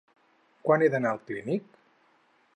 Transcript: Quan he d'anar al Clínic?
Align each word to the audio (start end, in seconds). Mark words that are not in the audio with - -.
Quan 0.69 0.85
he 0.85 0.89
d'anar 0.95 1.13
al 1.17 1.21
Clínic? 1.29 1.71